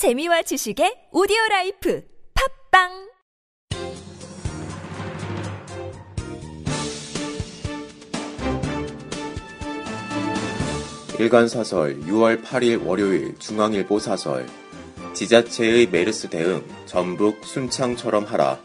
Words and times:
재미와 0.00 0.40
지식의 0.40 1.08
오디오 1.12 1.36
라이프 1.50 2.02
팟빵! 2.70 3.10
일간 11.18 11.48
사설 11.48 12.00
6월 12.00 12.42
8일 12.42 12.86
월요일 12.86 13.38
중앙일보 13.38 13.98
사설. 13.98 14.46
지자체의 15.12 15.88
메르스 15.90 16.30
대응 16.30 16.64
전북 16.86 17.44
순창처럼 17.44 18.24
하라. 18.24 18.58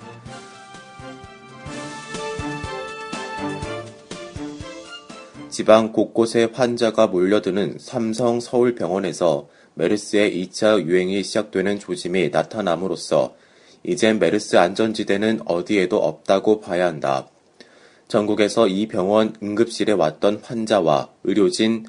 지방 5.49 5.91
곳곳에 5.91 6.49
환자가 6.53 7.07
몰려드는 7.07 7.77
삼성 7.79 8.39
서울병원에서 8.39 9.49
메르스의 9.75 10.45
2차 10.45 10.85
유행이 10.85 11.23
시작되는 11.23 11.79
조짐이 11.79 12.29
나타남으로써 12.29 13.35
이젠 13.83 14.19
메르스 14.19 14.57
안전지대는 14.57 15.41
어디에도 15.45 15.97
없다고 15.97 16.59
봐야 16.59 16.87
한다. 16.87 17.29
전국에서 18.07 18.67
이 18.67 18.87
병원 18.87 19.35
응급실에 19.41 19.91
왔던 19.91 20.41
환자와 20.43 21.09
의료진 21.23 21.85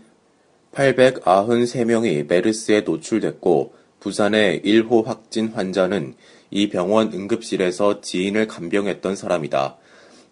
893명이 0.73 2.27
메르스에 2.29 2.83
노출됐고 2.83 3.75
부산의 4.01 4.63
1호 4.63 5.05
확진 5.05 5.49
환자는 5.49 6.15
이 6.51 6.69
병원 6.69 7.13
응급실에서 7.13 8.01
지인을 8.03 8.47
간병했던 8.47 9.17
사람이다. 9.17 9.79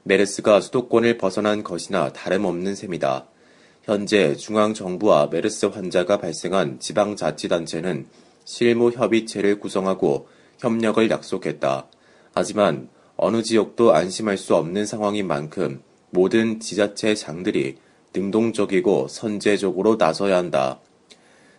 메르스가 0.02 0.60
수도권을 0.60 1.18
벗어난 1.18 1.64
것이나 1.64 2.12
다름없는 2.12 2.74
셈이다. 2.74 3.26
현재 3.84 4.34
중앙정부와 4.34 5.28
메르스 5.30 5.66
환자가 5.66 6.16
발생한 6.16 6.80
지방자치단체는 6.80 8.06
실무협의체를 8.46 9.60
구성하고 9.60 10.26
협력을 10.58 11.10
약속했다. 11.10 11.86
하지만 12.32 12.88
어느 13.16 13.42
지역도 13.42 13.92
안심할 13.92 14.38
수 14.38 14.56
없는 14.56 14.86
상황인 14.86 15.26
만큼 15.26 15.82
모든 16.08 16.60
지자체 16.60 17.14
장들이 17.14 17.76
능동적이고 18.14 19.08
선제적으로 19.08 19.96
나서야 19.96 20.38
한다. 20.38 20.80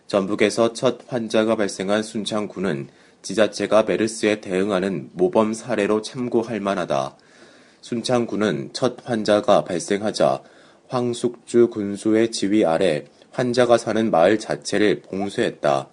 전북에서 0.08 0.72
첫 0.72 1.00
환자가 1.06 1.54
발생한 1.54 2.02
순창군은 2.02 2.88
지자체가 3.22 3.84
메르스에 3.84 4.40
대응하는 4.40 5.10
모범 5.12 5.52
사례로 5.52 6.02
참고할 6.02 6.58
만하다. 6.58 7.16
순창군은 7.82 8.70
첫 8.72 8.96
환자가 9.04 9.62
발생하자 9.62 10.42
황숙주 10.88 11.68
군수의 11.70 12.30
지휘 12.30 12.64
아래 12.64 13.04
환자가 13.32 13.76
사는 13.76 14.10
마을 14.10 14.38
자체를 14.38 15.02
봉쇄했다. 15.02 15.88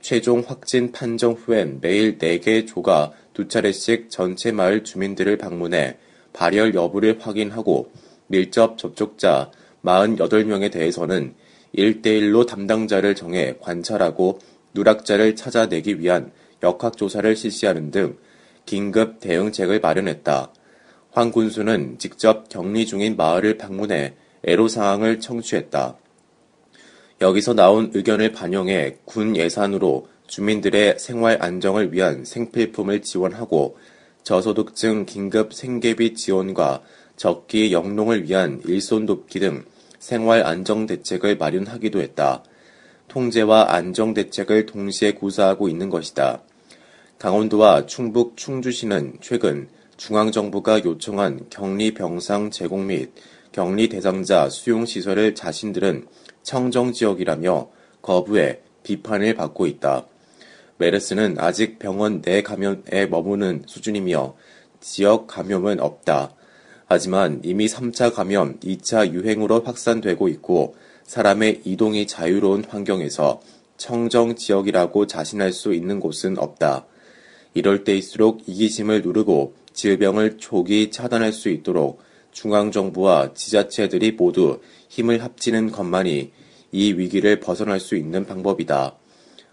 최종 0.00 0.44
확진 0.46 0.92
판정 0.92 1.32
후엔 1.32 1.78
매일 1.80 2.18
4개 2.18 2.66
조가 2.66 3.12
두 3.32 3.48
차례씩 3.48 4.10
전체 4.10 4.52
마을 4.52 4.84
주민들을 4.84 5.38
방문해 5.38 5.96
발열 6.32 6.74
여부를 6.74 7.18
확인하고 7.20 7.90
밀접 8.26 8.76
접촉자 8.76 9.50
48명에 9.82 10.70
대해서는 10.70 11.34
1대1로 11.76 12.46
담당자를 12.46 13.14
정해 13.14 13.54
관찰하고 13.60 14.38
누락자를 14.74 15.36
찾아내기 15.36 16.00
위한 16.00 16.32
역학조사를 16.62 17.34
실시하는 17.36 17.90
등 17.90 18.16
긴급 18.66 19.20
대응책을 19.20 19.80
마련했다. 19.80 20.52
황 21.12 21.30
군수는 21.30 21.98
직접 21.98 22.48
격리 22.48 22.86
중인 22.86 23.16
마을을 23.16 23.56
방문해 23.56 24.14
애로사항을 24.46 25.20
청취했다. 25.20 25.96
여기서 27.20 27.54
나온 27.54 27.90
의견을 27.94 28.32
반영해 28.32 28.98
군 29.04 29.36
예산으로 29.36 30.08
주민들의 30.26 30.98
생활 30.98 31.38
안정을 31.40 31.92
위한 31.92 32.24
생필품을 32.24 33.02
지원하고 33.02 33.76
저소득층 34.22 35.06
긴급 35.06 35.52
생계비 35.52 36.14
지원과 36.14 36.82
적기 37.16 37.72
영농을 37.72 38.24
위한 38.24 38.60
일손 38.64 39.06
돕기 39.06 39.38
등 39.40 39.64
생활 39.98 40.44
안정 40.44 40.86
대책을 40.86 41.36
마련하기도 41.36 42.00
했다. 42.00 42.42
통제와 43.08 43.72
안정 43.74 44.12
대책을 44.12 44.66
동시에 44.66 45.12
구사하고 45.12 45.68
있는 45.68 45.88
것이다. 45.88 46.42
강원도와 47.18 47.86
충북 47.86 48.36
충주시는 48.36 49.18
최근 49.20 49.68
중앙정부가 49.96 50.84
요청한 50.84 51.46
격리 51.48 51.94
병상 51.94 52.50
제공 52.50 52.88
및 52.88 53.12
격리 53.54 53.88
대상자 53.88 54.48
수용 54.48 54.84
시설을 54.84 55.36
자신들은 55.36 56.08
청정 56.42 56.92
지역이라며 56.92 57.70
거부해 58.02 58.58
비판을 58.82 59.34
받고 59.34 59.68
있다. 59.68 60.06
메르스는 60.78 61.36
아직 61.38 61.78
병원 61.78 62.20
내 62.20 62.42
감염에 62.42 63.06
머무는 63.08 63.62
수준이며 63.66 64.34
지역 64.80 65.28
감염은 65.28 65.78
없다. 65.78 66.34
하지만 66.86 67.42
이미 67.44 67.66
3차 67.66 68.12
감염, 68.12 68.58
2차 68.58 69.12
유행으로 69.12 69.62
확산되고 69.62 70.26
있고 70.26 70.74
사람의 71.04 71.60
이동이 71.64 72.08
자유로운 72.08 72.64
환경에서 72.64 73.40
청정 73.76 74.34
지역이라고 74.34 75.06
자신할 75.06 75.52
수 75.52 75.74
있는 75.74 76.00
곳은 76.00 76.38
없다. 76.38 76.86
이럴 77.54 77.84
때일수록 77.84 78.48
이기심을 78.48 79.02
누르고 79.02 79.54
질병을 79.74 80.38
초기 80.38 80.90
차단할 80.90 81.32
수 81.32 81.50
있도록 81.50 82.02
중앙정부와 82.34 83.32
지자체들이 83.32 84.12
모두 84.12 84.60
힘을 84.90 85.22
합치는 85.22 85.70
것만이 85.72 86.32
이 86.72 86.92
위기를 86.92 87.40
벗어날 87.40 87.80
수 87.80 87.96
있는 87.96 88.26
방법이다. 88.26 88.96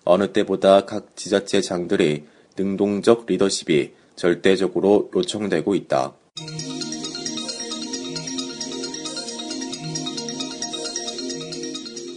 어느 0.03 0.34
때보다 0.34 0.86
각 0.86 1.16
지자체 1.16 1.62
장들이 1.62 2.25
능동적 2.58 3.25
리더십이 3.28 3.94
절대적으로 4.16 5.09
요청되고 5.16 5.75
있다. 5.75 6.16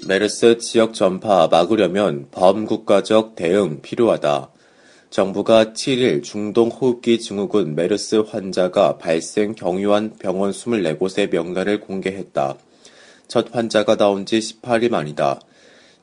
메르스 0.07 0.59
지역 0.59 0.93
전파 0.93 1.49
막으려면 1.49 2.29
범국가적 2.31 3.37
대응 3.37 3.81
필요하다. 3.81 4.54
정부가 5.15 5.67
7일 5.67 6.25
중동 6.25 6.71
호흡기 6.71 7.21
증후군 7.21 7.77
메르스 7.77 8.17
환자가 8.17 8.99
발생 8.99 9.55
경유한 9.55 10.17
병원 10.19 10.51
24곳의 10.51 11.31
명단을 11.31 11.79
공개했다. 11.79 12.57
첫 13.29 13.55
환자가 13.55 13.95
나온 13.95 14.27
지 14.27 14.41
18일 14.41 14.91
만이다. 14.91 15.39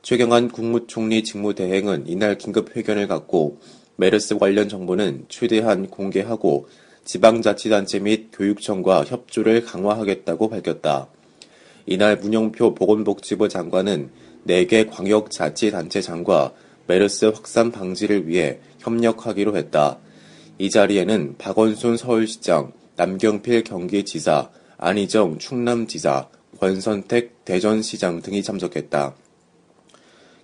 최경환 0.02 0.48
국무총리 0.48 1.26
직무대행은 1.26 2.08
이날 2.08 2.38
긴급 2.38 2.74
회견을 2.74 3.10
갖고 3.10 3.60
메르스 3.98 4.38
관련 4.38 4.70
정보는 4.70 5.26
최대한 5.28 5.88
공개하고 5.88 6.70
지방자치단체 7.04 8.00
및 8.00 8.30
교육청과 8.32 9.04
협조를 9.04 9.66
강화하겠다고 9.66 10.48
밝혔다. 10.48 11.10
이날 11.86 12.16
문영표 12.16 12.76
보건복지부 12.76 13.50
장관은 13.50 14.10
4개 14.48 14.90
광역자치단체장과 14.90 16.54
메르스 16.88 17.26
확산 17.26 17.72
방지를 17.72 18.28
위해 18.28 18.60
협력하기로 18.80 19.56
했다. 19.58 20.00
이 20.58 20.70
자리에는 20.70 21.36
박원순 21.38 21.98
서울시장, 21.98 22.74
남경필 22.96 23.64
경기지사, 23.64 24.50
안희정 24.78 25.40
충남지사, 25.40 26.30
권선택 26.60 27.46
대전시장 27.46 28.22
등이 28.22 28.44
참석했다. 28.44 29.16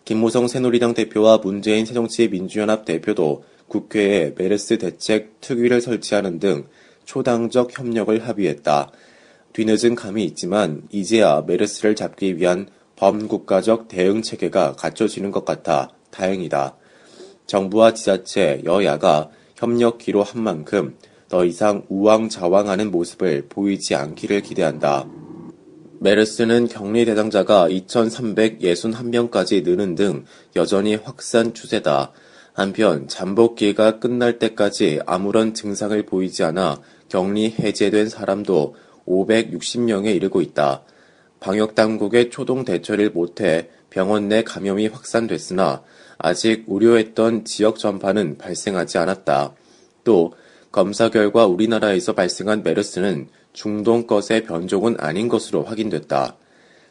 김무성 0.06 0.48
새누리당 0.48 0.94
대표와 0.94 1.40
문재인 1.40 1.86
새정치민주연합 1.86 2.86
대표도 2.86 3.44
국회에 3.68 4.34
메르스 4.38 4.78
대책 4.78 5.42
특위를 5.42 5.82
설치하는 5.82 6.40
등 6.40 6.68
초당적 7.06 7.78
협력을 7.78 8.28
합의했다. 8.28 8.92
뒤늦은 9.54 9.96
감이 9.96 10.24
있지만 10.26 10.84
이제야 10.92 11.44
메르스를 11.46 11.96
잡기 11.96 12.38
위한 12.38 12.70
범국가적 12.96 13.88
대응 13.88 14.22
체계가 14.22 14.74
갖춰지는 14.74 15.32
것 15.32 15.46
같아 15.46 15.90
다행이다. 16.12 16.76
정부와 17.46 17.94
지자체, 17.94 18.62
여야가 18.66 19.30
협력기로 19.56 20.24
한 20.24 20.42
만큼 20.42 20.98
더 21.30 21.46
이상 21.46 21.84
우왕좌왕하는 21.90 22.92
모습을 22.92 23.48
보이지 23.50 23.96
않기를 23.96 24.42
기대한다. 24.42 25.08
메르스는 26.00 26.68
격리 26.68 27.06
대상자가 27.06 27.68
2,361명까지 27.70 29.64
느는 29.64 29.96
등 29.96 30.26
여전히 30.56 30.96
확산 30.96 31.54
추세다. 31.54 32.12
한편 32.54 33.08
잠복기가 33.08 34.00
끝날 34.00 34.40
때까지 34.40 35.00
아무런 35.06 35.54
증상을 35.54 36.02
보이지 36.06 36.44
않아 36.44 36.82
격리 37.10 37.56
해제된 37.60 38.10
사람도 38.10 38.76
560명에 39.08 40.16
이르고 40.16 40.42
있다. 40.42 40.84
방역 41.40 41.76
당국의 41.76 42.30
초동 42.30 42.66
대처를 42.66 43.12
못해 43.12 43.70
병원 43.90 44.28
내 44.28 44.44
감염이 44.44 44.88
확산됐으나 44.88 45.84
아직 46.18 46.64
우려했던 46.68 47.46
지역 47.46 47.80
전파는 47.80 48.38
발생하지 48.38 48.98
않았다. 48.98 49.54
또 50.04 50.34
검사 50.72 51.10
결과 51.10 51.46
우리나라에서 51.46 52.14
발생한 52.14 52.64
메르스는 52.64 53.30
중동 53.54 54.06
것의 54.06 54.44
변종은 54.46 54.98
아닌 55.00 55.28
것으로 55.28 55.64
확인됐다. 55.64 56.38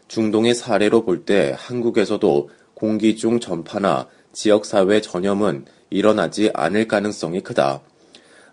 중동의 0.08 0.54
사례로 0.54 1.04
볼 1.04 1.24
때 1.24 1.54
한국에서도 1.56 2.50
공기 2.74 3.16
중 3.16 3.40
전파나 3.40 4.08
지역사회 4.32 5.00
전염은 5.00 5.64
일어나지 5.90 6.50
않을 6.52 6.88
가능성이 6.88 7.40
크다. 7.40 7.80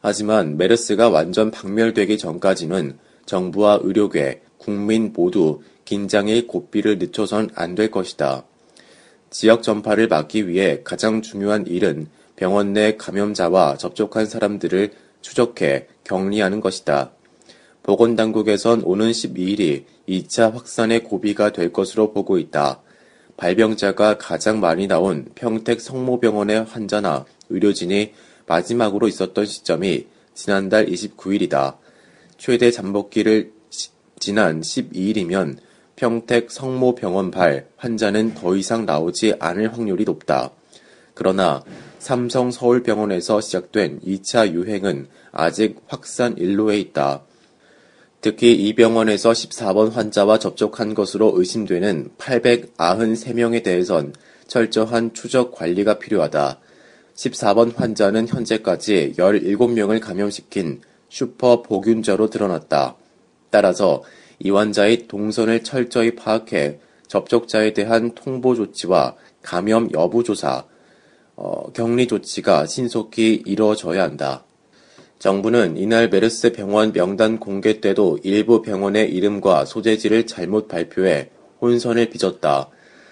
하지만 0.01 0.57
메르스가 0.57 1.09
완전 1.09 1.51
박멸되기 1.51 2.17
전까지는 2.17 2.97
정부와 3.25 3.79
의료계, 3.83 4.41
국민 4.57 5.13
모두 5.13 5.61
긴장의 5.85 6.47
고삐를 6.47 6.97
늦춰선 6.99 7.49
안 7.55 7.75
될 7.75 7.91
것이다. 7.91 8.43
지역 9.29 9.63
전파를 9.63 10.07
막기 10.07 10.47
위해 10.47 10.81
가장 10.83 11.21
중요한 11.21 11.65
일은 11.65 12.07
병원 12.35 12.73
내 12.73 12.97
감염자와 12.97 13.77
접촉한 13.77 14.25
사람들을 14.25 14.91
추적해 15.21 15.87
격리하는 16.03 16.61
것이다. 16.61 17.11
보건당국에선 17.83 18.83
오는 18.83 19.11
12일이 19.11 19.85
2차 20.07 20.53
확산의 20.53 21.03
고비가 21.03 21.51
될 21.51 21.73
것으로 21.73 22.13
보고 22.13 22.37
있다. 22.37 22.81
발병자가 23.37 24.17
가장 24.17 24.59
많이 24.59 24.87
나온 24.87 25.25
평택 25.35 25.81
성모병원의 25.81 26.65
환자나 26.65 27.25
의료진이 27.49 28.13
마지막으로 28.45 29.07
있었던 29.07 29.45
시점이 29.45 30.07
지난달 30.33 30.85
29일이다. 30.85 31.77
최대 32.37 32.71
잠복기를 32.71 33.51
지난 34.19 34.61
12일이면 34.61 35.57
평택 36.03 36.51
성모병원 36.51 37.31
발 37.31 37.67
환자는 37.77 38.33
더 38.33 38.57
이상 38.57 38.85
나오지 38.85 39.35
않을 39.39 39.71
확률이 39.71 40.03
높다. 40.03 40.51
그러나 41.13 41.63
삼성 41.97 42.51
서울병원에서 42.51 43.39
시작된 43.39 44.01
2차 44.01 44.51
유행은 44.51 45.07
아직 45.31 45.77
확산 45.87 46.37
일로에 46.37 46.77
있다. 46.77 47.23
특히 48.19 48.53
이 48.53 48.75
병원에서 48.75 49.31
14번 49.31 49.93
환자와 49.93 50.39
접촉한 50.39 50.93
것으로 50.93 51.31
의심되는 51.37 52.09
893명에 52.17 53.63
대해선 53.63 54.13
철저한 54.47 55.13
추적 55.13 55.53
관리가 55.53 55.99
필요하다. 55.99 56.59
14번 57.15 57.77
환자는 57.77 58.27
현재까지 58.27 59.13
17명을 59.17 60.01
감염시킨 60.01 60.81
슈퍼 61.07 61.61
보균자로 61.61 62.29
드러났다. 62.29 62.97
따라서 63.49 64.03
이 64.43 64.51
환자의 64.51 65.07
동선을 65.07 65.63
철저히 65.63 66.15
파악해 66.15 66.79
접촉자에 67.07 67.73
대한 67.73 68.11
통보 68.13 68.55
조치와 68.55 69.15
감염 69.41 69.89
여부 69.93 70.23
조사, 70.23 70.65
어, 71.35 71.71
격리 71.71 72.07
조치가 72.07 72.65
신속히 72.65 73.41
이루어져야 73.45 74.03
한다. 74.03 74.43
정부는 75.19 75.77
이날 75.77 76.09
메르스 76.09 76.51
병원 76.51 76.91
명단 76.91 77.39
공개 77.39 77.79
때도 77.79 78.19
일부 78.23 78.61
병원의 78.61 79.13
이름과 79.13 79.63
소재지를 79.63 80.27
잘못 80.27 80.67
발표해 80.67 81.29
혼선을 81.61 82.09
빚었다. 82.09 82.69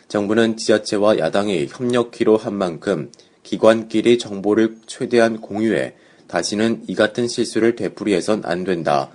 정부는 0.10 0.58
지자체와 0.58 1.20
야당이 1.20 1.68
협력키로 1.72 2.36
한 2.36 2.56
만큼 2.56 3.10
기관끼리 3.44 4.18
정보를 4.18 4.76
최대한 4.86 5.40
공유해 5.40 5.94
다시는 6.28 6.84
이 6.88 6.96
같은 6.96 7.30
실수를 7.30 7.78
되풀이해선 7.78 8.42
안 8.44 8.66
된다. 8.66 9.10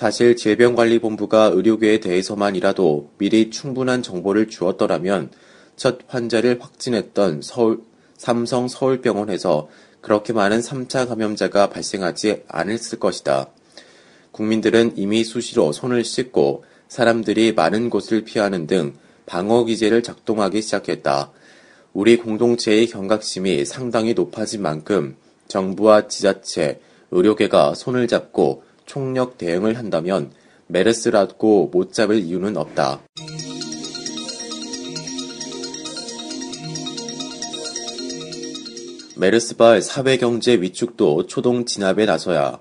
사실 0.00 0.34
질병관리본부가 0.34 1.50
의료계에 1.52 2.00
대해서만이라도 2.00 3.10
미리 3.18 3.50
충분한 3.50 4.02
정보를 4.02 4.48
주었더라면 4.48 5.30
첫 5.76 5.98
환자를 6.06 6.58
확진했던 6.58 7.42
서울, 7.42 7.82
삼성 8.16 8.66
서울병원에서 8.66 9.68
그렇게 10.00 10.32
많은 10.32 10.60
3차 10.60 11.06
감염자가 11.06 11.68
발생하지 11.68 12.44
않았을 12.48 12.98
것이다. 12.98 13.50
국민들은 14.32 14.94
이미 14.96 15.22
수시로 15.22 15.70
손을 15.70 16.02
씻고 16.02 16.64
사람들이 16.88 17.52
많은 17.52 17.90
곳을 17.90 18.24
피하는 18.24 18.66
등 18.66 18.94
방어 19.26 19.64
기제를 19.64 20.02
작동하기 20.02 20.62
시작했다. 20.62 21.30
우리 21.92 22.16
공동체의 22.16 22.86
경각심이 22.86 23.66
상당히 23.66 24.14
높아진 24.14 24.62
만큼 24.62 25.16
정부와 25.48 26.08
지자체, 26.08 26.80
의료계가 27.10 27.74
손을 27.74 28.08
잡고 28.08 28.62
총력 28.90 29.38
대응을 29.38 29.78
한다면 29.78 30.32
메르스라고 30.66 31.70
못 31.72 31.92
잡을 31.92 32.18
이유는 32.18 32.56
없다. 32.56 33.00
메르스발 39.16 39.80
사회경제 39.80 40.60
위축도 40.60 41.28
초동 41.28 41.66
진압에 41.66 42.04
나서야 42.04 42.58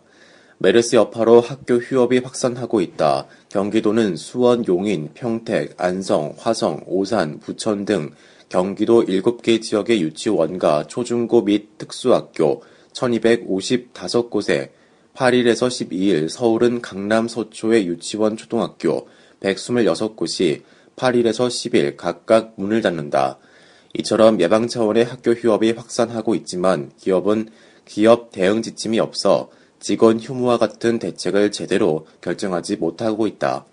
메르스 0.59 0.97
여파로 0.97 1.41
학교 1.41 1.77
휴업이 1.77 2.19
확산하고 2.19 2.81
있다. 2.81 3.25
경기도는 3.49 4.15
수원, 4.15 4.67
용인, 4.67 5.09
평택, 5.15 5.81
안성, 5.81 6.35
화성, 6.37 6.83
오산, 6.85 7.39
부천 7.39 7.85
등 7.85 8.11
경기도 8.49 9.03
7개 9.03 9.63
지역의 9.63 10.03
유치원과 10.03 10.85
초중고 10.85 11.41
및 11.41 11.79
특수학교 11.79 12.61
1255곳에 12.93 14.77
8일에서 15.15 15.67
12일 15.67 16.29
서울은 16.29 16.81
강남 16.81 17.27
서초의 17.27 17.87
유치원 17.87 18.37
초등학교 18.37 19.07
126곳이 19.41 20.61
8일에서 20.95 21.47
10일 21.47 21.97
각각 21.97 22.53
문을 22.57 22.81
닫는다. 22.81 23.37
이처럼 23.93 24.39
예방 24.39 24.67
차원의 24.67 25.05
학교 25.05 25.31
휴업이 25.31 25.71
확산하고 25.71 26.35
있지만 26.35 26.91
기업은 26.97 27.49
기업 27.85 28.31
대응 28.31 28.61
지침이 28.61 28.99
없어 28.99 29.49
직원 29.79 30.19
휴무와 30.19 30.57
같은 30.57 30.99
대책을 30.99 31.51
제대로 31.51 32.05
결정하지 32.21 32.75
못하고 32.75 33.27
있다. 33.27 33.65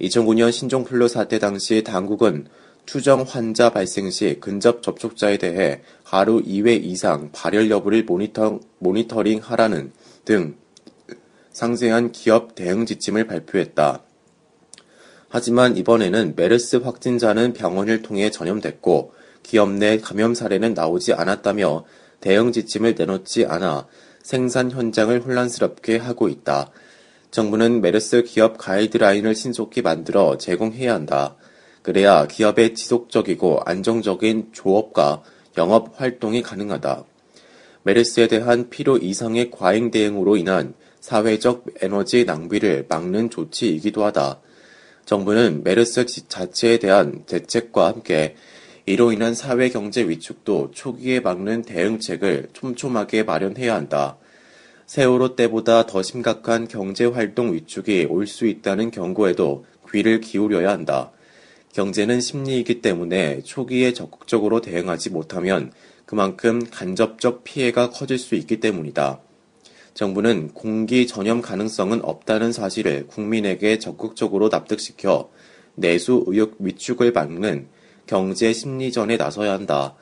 2009년 0.00 0.50
신종플루 0.50 1.08
사태 1.08 1.38
당시 1.38 1.82
당국은 1.82 2.46
투정 2.86 3.24
환자 3.26 3.70
발생 3.70 4.10
시 4.10 4.38
근접 4.40 4.82
접촉자에 4.82 5.38
대해 5.38 5.82
하루 6.02 6.42
2회 6.42 6.84
이상 6.84 7.30
발열 7.32 7.70
여부를 7.70 8.04
모니터, 8.04 8.60
모니터링 8.78 9.40
하라는 9.42 9.92
등 10.24 10.56
상세한 11.52 12.12
기업 12.12 12.54
대응 12.54 12.86
지침을 12.86 13.26
발표했다. 13.26 14.02
하지만 15.28 15.76
이번에는 15.76 16.34
메르스 16.36 16.76
확진자는 16.76 17.52
병원을 17.52 18.02
통해 18.02 18.30
전염됐고 18.30 19.12
기업 19.42 19.70
내 19.70 19.98
감염 19.98 20.34
사례는 20.34 20.74
나오지 20.74 21.12
않았다며 21.12 21.84
대응 22.20 22.52
지침을 22.52 22.94
내놓지 22.96 23.46
않아 23.46 23.86
생산 24.22 24.70
현장을 24.70 25.20
혼란스럽게 25.20 25.98
하고 25.98 26.28
있다. 26.28 26.70
정부는 27.30 27.80
메르스 27.80 28.22
기업 28.22 28.58
가이드라인을 28.58 29.34
신속히 29.34 29.82
만들어 29.82 30.38
제공해야 30.38 30.94
한다. 30.94 31.36
그래야 31.82 32.26
기업의 32.26 32.74
지속적이고 32.74 33.60
안정적인 33.66 34.50
조업과 34.52 35.22
영업 35.58 36.00
활동이 36.00 36.42
가능하다. 36.42 37.04
메르스에 37.84 38.28
대한 38.28 38.70
필요 38.70 38.96
이상의 38.96 39.50
과잉 39.50 39.90
대응으로 39.90 40.36
인한 40.38 40.74
사회적 41.00 41.66
에너지 41.82 42.24
낭비를 42.24 42.86
막는 42.88 43.28
조치이기도 43.28 44.04
하다. 44.04 44.40
정부는 45.04 45.62
메르스 45.64 46.06
자체에 46.06 46.78
대한 46.78 47.24
대책과 47.26 47.86
함께 47.86 48.36
이로 48.86 49.12
인한 49.12 49.34
사회 49.34 49.68
경제 49.68 50.08
위축도 50.08 50.70
초기에 50.72 51.20
막는 51.20 51.62
대응책을 51.62 52.48
촘촘하게 52.54 53.22
마련해야 53.22 53.74
한다. 53.74 54.16
세월호 54.86 55.36
때보다 55.36 55.84
더 55.84 56.02
심각한 56.02 56.68
경제 56.68 57.04
활동 57.04 57.52
위축이 57.52 58.06
올 58.08 58.26
수 58.26 58.46
있다는 58.46 58.90
경고에도 58.90 59.66
귀를 59.92 60.20
기울여야 60.20 60.70
한다. 60.70 61.12
경제는 61.74 62.20
심리이기 62.22 62.80
때문에 62.80 63.42
초기에 63.42 63.92
적극적으로 63.92 64.62
대응하지 64.62 65.10
못하면 65.10 65.70
그만큼 66.06 66.64
간접적 66.70 67.44
피해가 67.44 67.90
커질 67.90 68.18
수 68.18 68.34
있기 68.34 68.60
때문이다. 68.60 69.20
정부는 69.94 70.48
공기 70.54 71.06
전염 71.06 71.40
가능성은 71.40 72.04
없다는 72.04 72.52
사실을 72.52 73.06
국민에게 73.06 73.78
적극적으로 73.78 74.48
납득시켜 74.48 75.30
내수 75.76 76.24
의욕 76.26 76.56
위축을 76.58 77.12
막는 77.12 77.68
경제 78.06 78.52
심리전에 78.52 79.16
나서야 79.16 79.52
한다. 79.52 79.94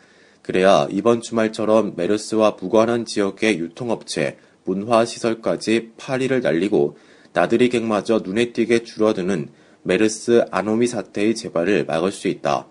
그래야 0.43 0.89
이번 0.91 1.21
주말처럼 1.21 1.95
메르스와 1.97 2.57
무관한 2.61 3.05
지역의 3.05 3.59
유통업체, 3.59 4.39
문화시설까지 4.65 5.93
파리를 5.97 6.41
날리고 6.41 6.97
나들이 7.33 7.69
객마저 7.69 8.21
눈에 8.25 8.53
띄게 8.53 8.83
줄어드는 8.83 9.51
메르스 9.83 10.45
아노미 10.51 10.87
사태의 10.87 11.35
재발을 11.35 11.85
막을 11.85 12.13
수 12.13 12.29
있다. 12.29 12.67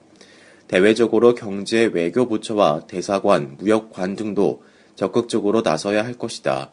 대외적으로 0.72 1.36
경제 1.36 1.84
외교부처와 1.84 2.88
대사관, 2.88 3.58
무역관 3.58 4.16
등도 4.16 4.64
적극적으로 4.96 5.64
나서야 5.64 6.06
할 6.06 6.14
것이다. 6.14 6.72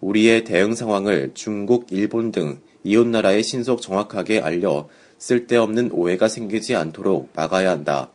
우리의 0.00 0.42
대응 0.42 0.74
상황을 0.74 1.30
중국, 1.34 1.86
일본 1.92 2.32
등 2.32 2.58
이웃나라에 2.82 3.42
신속 3.42 3.82
정확하게 3.82 4.40
알려 4.40 4.88
쓸데없는 5.18 5.92
오해가 5.92 6.26
생기지 6.26 6.74
않도록 6.74 7.28
막아야 7.36 7.70
한다. 7.70 8.10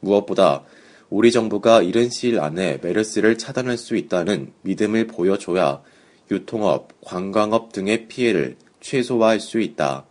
무엇보다 0.00 0.64
우리 1.10 1.30
정부가 1.30 1.82
이른 1.82 2.10
시일 2.10 2.40
안에 2.40 2.80
메르스를 2.82 3.38
차단할 3.38 3.78
수 3.78 3.94
있다는 3.94 4.52
믿음을 4.62 5.06
보여줘야 5.06 5.80
유통업, 6.28 6.88
관광업 7.02 7.72
등의 7.72 8.08
피해를 8.08 8.56
최소화할 8.80 9.38
수 9.38 9.60
있다. 9.60 10.06